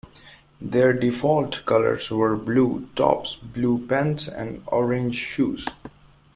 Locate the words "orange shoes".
4.65-5.67